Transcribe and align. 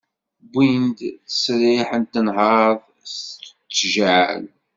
Wwin-d 0.53 0.99
ttesriḥ 1.11 1.89
n 2.01 2.03
tenhert 2.11 2.85
s 3.15 3.15
tijɛεal. 3.71 4.45